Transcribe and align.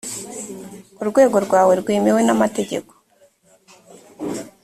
urwego 1.01 1.37
rwawe 1.45 1.73
rwemewe 1.81 2.21
n 2.23 2.29
amategeko 2.35 2.91